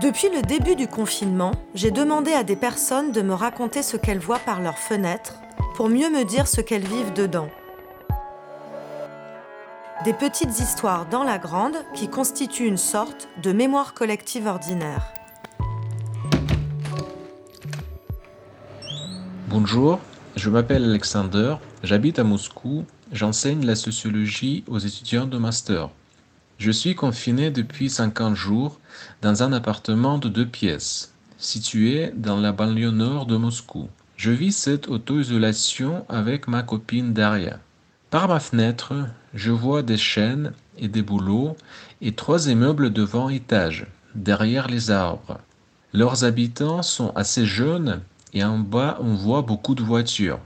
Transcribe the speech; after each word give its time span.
Depuis 0.00 0.28
le 0.28 0.42
début 0.42 0.76
du 0.76 0.88
confinement, 0.88 1.52
j'ai 1.74 1.90
demandé 1.90 2.30
à 2.32 2.44
des 2.44 2.54
personnes 2.54 3.12
de 3.12 3.22
me 3.22 3.32
raconter 3.32 3.82
ce 3.82 3.96
qu'elles 3.96 4.18
voient 4.18 4.38
par 4.38 4.60
leurs 4.60 4.76
fenêtres 4.76 5.36
pour 5.74 5.88
mieux 5.88 6.10
me 6.10 6.22
dire 6.24 6.46
ce 6.46 6.60
qu'elles 6.60 6.86
vivent 6.86 7.14
dedans. 7.14 7.48
Des 10.04 10.12
petites 10.12 10.60
histoires 10.60 11.06
dans 11.08 11.24
la 11.24 11.38
grande 11.38 11.76
qui 11.94 12.08
constituent 12.08 12.66
une 12.66 12.76
sorte 12.76 13.26
de 13.42 13.52
mémoire 13.52 13.94
collective 13.94 14.46
ordinaire. 14.46 15.14
Bonjour, 19.48 19.98
je 20.36 20.50
m'appelle 20.50 20.84
Alexander, 20.84 21.56
j'habite 21.82 22.18
à 22.18 22.24
Moscou, 22.24 22.84
j'enseigne 23.12 23.64
la 23.64 23.74
sociologie 23.74 24.62
aux 24.68 24.78
étudiants 24.78 25.26
de 25.26 25.38
master. 25.38 25.88
Je 26.58 26.70
suis 26.70 26.94
confiné 26.94 27.50
depuis 27.50 27.90
50 27.90 28.34
jours 28.34 28.80
dans 29.20 29.42
un 29.42 29.52
appartement 29.52 30.16
de 30.16 30.28
deux 30.28 30.46
pièces, 30.46 31.12
situé 31.36 32.12
dans 32.16 32.40
la 32.40 32.52
banlieue 32.52 32.90
nord 32.90 33.26
de 33.26 33.36
Moscou. 33.36 33.88
Je 34.16 34.30
vis 34.30 34.52
cette 34.52 34.88
auto-isolation 34.88 36.06
avec 36.08 36.48
ma 36.48 36.62
copine 36.62 37.12
Daria. 37.12 37.58
Par 38.08 38.28
ma 38.28 38.40
fenêtre, 38.40 38.94
je 39.34 39.50
vois 39.50 39.82
des 39.82 39.98
chaînes 39.98 40.52
et 40.78 40.88
des 40.88 41.02
boulots 41.02 41.56
et 42.00 42.12
trois 42.12 42.48
immeubles 42.48 42.90
devant 42.90 43.28
étage, 43.28 43.86
derrière 44.14 44.68
les 44.68 44.90
arbres. 44.90 45.38
Leurs 45.92 46.24
habitants 46.24 46.82
sont 46.82 47.12
assez 47.14 47.44
jeunes 47.44 48.00
et 48.32 48.44
en 48.44 48.58
bas 48.58 48.96
on 49.02 49.14
voit 49.14 49.42
beaucoup 49.42 49.74
de 49.74 49.82
voitures. 49.82 50.40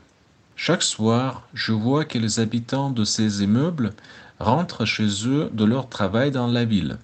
Chaque 0.56 0.82
soir, 0.82 1.48
je 1.54 1.73
vois 1.73 2.04
que 2.04 2.18
les 2.18 2.40
habitants 2.40 2.90
de 2.90 3.04
ces 3.04 3.45
immeubles 3.45 3.92
rentrent 4.41 4.85
chez 4.85 5.29
eux 5.29 5.51
de 5.53 5.65
leur 5.65 5.89
travail 5.89 6.30
dans 6.30 6.49
la 6.49 6.65
ville. 6.65 6.99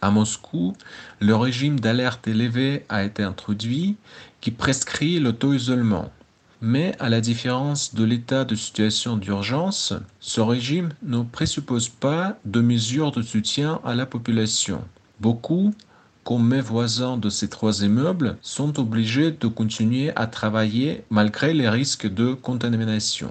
À 0.00 0.10
Moscou, 0.10 0.74
le 1.20 1.34
régime 1.34 1.80
d'alerte 1.80 2.28
élevée 2.28 2.84
a 2.88 3.02
été 3.02 3.22
introduit 3.22 3.96
qui 4.40 4.50
prescrit 4.50 5.18
l'auto-isolement. 5.18 6.12
Mais 6.60 6.94
à 7.00 7.08
la 7.08 7.20
différence 7.20 7.94
de 7.94 8.04
l'état 8.04 8.44
de 8.44 8.54
situation 8.54 9.16
d'urgence, 9.16 9.92
ce 10.20 10.40
régime 10.40 10.90
ne 11.02 11.22
présuppose 11.22 11.88
pas 11.88 12.38
de 12.44 12.60
mesures 12.60 13.12
de 13.12 13.22
soutien 13.22 13.80
à 13.84 13.94
la 13.94 14.06
population. 14.06 14.84
Beaucoup 15.20 15.74
comme 16.26 16.48
mes 16.48 16.60
voisins 16.60 17.16
de 17.16 17.30
ces 17.30 17.48
trois 17.48 17.84
immeubles, 17.84 18.36
sont 18.42 18.80
obligés 18.80 19.30
de 19.30 19.46
continuer 19.46 20.10
à 20.16 20.26
travailler 20.26 21.04
malgré 21.08 21.54
les 21.54 21.68
risques 21.68 22.12
de 22.12 22.32
contamination. 22.32 23.30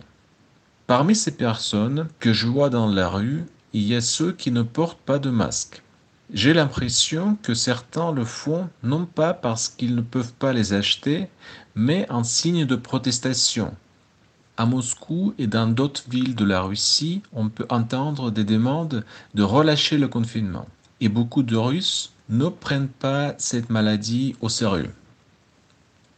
Parmi 0.87 1.15
ces 1.15 1.31
personnes 1.31 2.07
que 2.19 2.31
je 2.31 2.45
vois 2.45 2.69
dans 2.69 2.87
la 2.87 3.09
rue, 3.09 3.43
il 3.73 3.81
y 3.81 3.95
a 3.95 4.01
ceux 4.01 4.31
qui 4.31 4.51
ne 4.51 4.61
portent 4.61 4.99
pas 4.99 5.17
de 5.17 5.31
masque. 5.31 5.81
J'ai 6.31 6.53
l'impression 6.53 7.37
que 7.41 7.55
certains 7.55 8.11
le 8.11 8.23
font 8.23 8.69
non 8.83 9.07
pas 9.07 9.33
parce 9.33 9.67
qu'ils 9.67 9.95
ne 9.95 10.01
peuvent 10.01 10.33
pas 10.33 10.53
les 10.53 10.73
acheter, 10.73 11.27
mais 11.73 12.05
en 12.11 12.23
signe 12.23 12.65
de 12.65 12.75
protestation. 12.75 13.73
À 14.57 14.67
Moscou 14.67 15.33
et 15.39 15.47
dans 15.47 15.67
d'autres 15.67 16.03
villes 16.07 16.35
de 16.35 16.45
la 16.45 16.61
Russie, 16.61 17.23
on 17.33 17.49
peut 17.49 17.65
entendre 17.69 18.29
des 18.29 18.43
demandes 18.43 19.03
de 19.33 19.43
relâcher 19.43 19.97
le 19.97 20.07
confinement. 20.07 20.67
Et 21.01 21.09
beaucoup 21.09 21.41
de 21.41 21.55
Russes 21.55 22.13
ne 22.29 22.47
prennent 22.47 22.89
pas 22.89 23.33
cette 23.39 23.71
maladie 23.71 24.35
au 24.39 24.49
sérieux. 24.49 24.93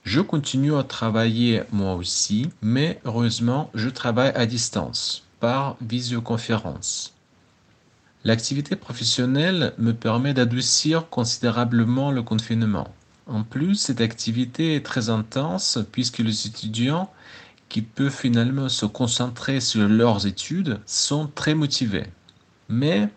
Je 0.08 0.22
continue 0.22 0.74
à 0.74 0.84
travailler 0.84 1.64
moi 1.74 1.96
aussi, 1.96 2.48
mais 2.62 3.02
heureusement, 3.04 3.70
je 3.74 3.90
travaille 3.90 4.32
à 4.36 4.46
distance, 4.46 5.26
par 5.42 5.76
visioconférence. 5.82 7.14
L'activité 8.24 8.78
professionnelle 8.78 9.74
me 9.78 9.92
permet 9.92 10.34
d'adoucir 10.34 11.10
considérablement 11.10 12.12
le 12.12 12.24
confinement. 12.24 12.88
En 13.26 13.44
plus, 13.44 13.76
cette 13.76 14.00
activité 14.00 14.76
est 14.76 14.86
très 14.86 15.10
intense 15.10 15.78
puisque 15.92 16.20
les 16.20 16.48
étudiants 16.48 17.12
qui 17.68 17.82
peuvent 17.82 18.10
finalement 18.10 18.70
se 18.70 18.86
concentrer 18.86 19.60
sur 19.60 19.90
leurs 19.90 20.26
études 20.26 20.80
sont 20.86 21.28
très 21.28 21.54
motivés. 21.54 22.08
Mais 22.70 23.10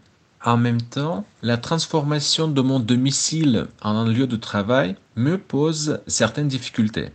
en 0.43 0.56
même 0.56 0.81
temps, 0.81 1.27
la 1.43 1.59
transformation 1.59 2.49
de 2.49 2.61
mon 2.62 2.81
domicile 2.81 3.67
en 3.83 3.95
un 3.95 4.09
lieu 4.09 4.27
de 4.27 4.37
travail 4.37 4.97
me 5.17 5.37
pose 5.37 6.01
certaines 6.06 6.49
difficultés. 6.49 7.11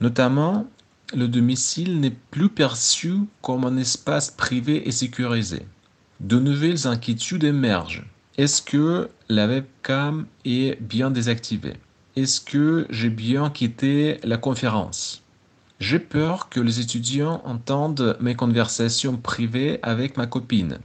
Notamment, 0.00 0.66
le 1.14 1.28
domicile 1.28 2.00
n'est 2.00 2.16
plus 2.30 2.48
perçu 2.48 3.14
comme 3.42 3.64
un 3.64 3.76
espace 3.76 4.30
privé 4.30 4.88
et 4.88 4.92
sécurisé. 4.92 5.66
De 6.20 6.38
nouvelles 6.38 6.86
inquiétudes 6.86 7.44
émergent. 7.44 8.04
Est-ce 8.38 8.62
que 8.62 9.10
la 9.28 9.46
webcam 9.46 10.26
est 10.44 10.80
bien 10.80 11.10
désactivée? 11.10 11.76
Est-ce 12.16 12.40
que 12.40 12.86
j'ai 12.88 13.10
bien 13.10 13.50
quitté 13.50 14.18
la 14.24 14.38
conférence? 14.38 15.22
J'ai 15.78 15.98
peur 15.98 16.48
que 16.48 16.60
les 16.60 16.80
étudiants 16.80 17.42
entendent 17.44 18.16
mes 18.20 18.34
conversations 18.34 19.16
privées 19.16 19.78
avec 19.82 20.16
ma 20.16 20.26
copine. 20.26 20.78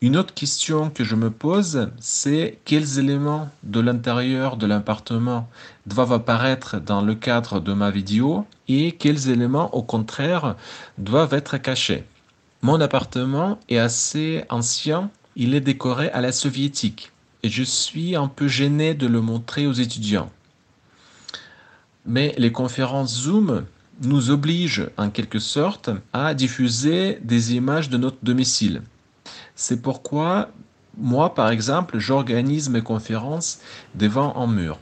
Une 0.00 0.16
autre 0.16 0.32
question 0.32 0.90
que 0.90 1.02
je 1.02 1.16
me 1.16 1.28
pose, 1.28 1.90
c'est 1.98 2.60
quels 2.64 3.00
éléments 3.00 3.50
de 3.64 3.80
l'intérieur 3.80 4.56
de 4.56 4.64
l'appartement 4.64 5.48
doivent 5.86 6.12
apparaître 6.12 6.78
dans 6.78 7.02
le 7.02 7.16
cadre 7.16 7.58
de 7.58 7.72
ma 7.72 7.90
vidéo 7.90 8.46
et 8.68 8.92
quels 8.92 9.28
éléments, 9.28 9.74
au 9.74 9.82
contraire, 9.82 10.54
doivent 10.98 11.34
être 11.34 11.58
cachés? 11.58 12.04
Mon 12.62 12.80
appartement 12.80 13.58
est 13.68 13.78
assez 13.78 14.44
ancien, 14.50 15.10
il 15.34 15.52
est 15.56 15.60
décoré 15.60 16.10
à 16.10 16.20
la 16.20 16.30
soviétique 16.30 17.10
et 17.42 17.48
je 17.48 17.64
suis 17.64 18.14
un 18.14 18.28
peu 18.28 18.46
gêné 18.46 18.94
de 18.94 19.08
le 19.08 19.20
montrer 19.20 19.66
aux 19.66 19.72
étudiants. 19.72 20.30
Mais 22.06 22.36
les 22.38 22.52
conférences 22.52 23.22
Zoom 23.22 23.64
nous 24.02 24.30
obligent 24.30 24.90
en 24.96 25.10
quelque 25.10 25.40
sorte 25.40 25.90
à 26.12 26.34
diffuser 26.34 27.18
des 27.20 27.56
images 27.56 27.90
de 27.90 27.98
notre 27.98 28.18
domicile. 28.22 28.82
C'est 29.60 29.82
pourquoi 29.82 30.50
moi, 30.96 31.34
par 31.34 31.50
exemple, 31.50 31.98
j'organise 31.98 32.70
mes 32.70 32.80
conférences 32.80 33.58
devant 33.96 34.36
un 34.36 34.46
mur. 34.46 34.78